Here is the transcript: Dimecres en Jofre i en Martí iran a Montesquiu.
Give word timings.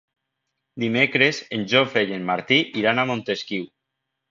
Dimecres 0.83 1.41
en 1.59 1.67
Jofre 1.75 2.03
i 2.09 2.17
en 2.17 2.27
Martí 2.33 2.59
iran 2.83 3.05
a 3.05 3.07
Montesquiu. 3.13 3.71